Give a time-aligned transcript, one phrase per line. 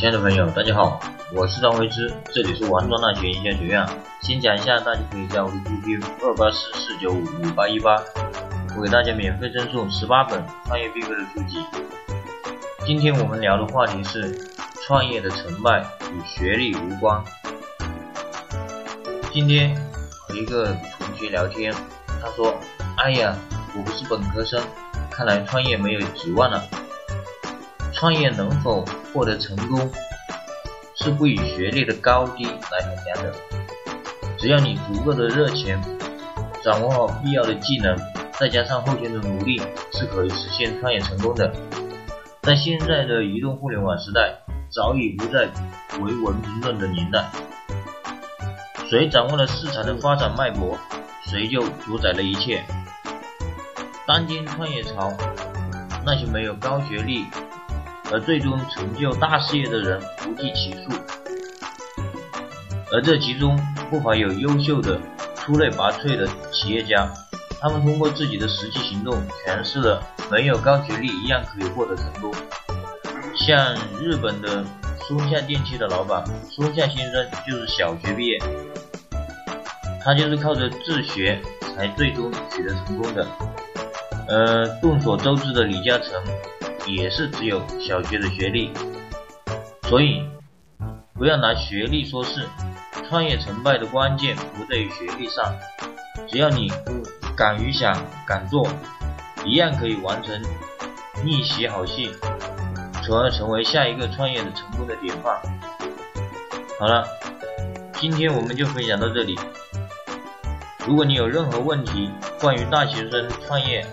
[0.00, 0.98] 亲爱的朋友，大家好，
[1.30, 3.86] 我是张维之，这里是王庄大学营销学院。
[4.22, 8.02] 先讲一下，大家可以加我的 QQ 二八四四九五五八一八，
[8.74, 11.58] 我给大家免费赠送十八本创业必备的书籍。
[12.86, 14.34] 今天我们聊的话题是
[14.86, 17.22] 创业的成败与学历无关。
[19.30, 19.76] 今天
[20.26, 21.74] 和一个同学聊天，
[22.22, 22.58] 他说
[22.96, 23.36] ：“哎呀，
[23.76, 24.64] 我不是本科生，
[25.10, 26.64] 看来创业没有指望了。”
[28.00, 29.92] 创业能否获得成功，
[30.96, 33.34] 是不以学历的高低来衡量的。
[34.38, 35.78] 只要你足够的热情，
[36.64, 37.94] 掌握好必要的技能，
[38.38, 39.60] 再加上后天的努力，
[39.92, 41.52] 是可以实现创业成功的。
[42.40, 44.34] 在现在的移动互联网时代，
[44.72, 45.46] 早已不在
[46.00, 47.26] 唯文凭论的年代。
[48.88, 50.78] 谁掌握了市场的发展脉搏，
[51.26, 52.64] 谁就主宰了一切。
[54.06, 55.12] 当今创业潮，
[56.06, 57.26] 那些没有高学历。
[58.12, 60.90] 而最终成就大事业的人不计其数，
[62.92, 63.56] 而这其中
[63.88, 65.00] 不乏有优秀的、
[65.36, 67.08] 出类拔萃的企业家，
[67.60, 72.34] 他们通过自己的实际行动诠释了没有高学历一样可以获得成功。
[73.36, 74.64] 像日本的
[75.06, 78.38] 松下电器的老板松下先生就是小学毕业，
[80.04, 81.40] 他就是靠着自学
[81.76, 83.24] 才最终取得成功的。
[84.26, 86.20] 呃，众所周知的李嘉诚。
[86.94, 88.70] 也是只有小学的学历，
[89.82, 90.22] 所以
[91.14, 92.46] 不要拿学历说事。
[93.08, 95.52] 创业成败的关键不在于学历上，
[96.28, 96.70] 只要你
[97.36, 98.68] 敢于想、敢做，
[99.44, 100.40] 一样可以完成
[101.24, 102.12] 逆袭好戏，
[103.02, 105.36] 从而成为下一个创业的成功的典范。
[106.78, 107.04] 好了，
[107.94, 109.36] 今天我们就分享到这里。
[110.86, 113.84] 如果你有任何问题，关于大学生创业、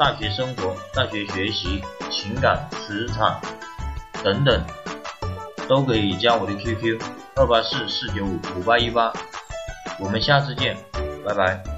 [0.00, 3.38] 大学生活、大学学习，情感、职场
[4.24, 4.64] 等等，
[5.68, 6.98] 都可以加我的 QQ
[7.36, 9.12] 二八四四九五五八一八，
[9.98, 10.74] 我们下次见，
[11.22, 11.69] 拜拜。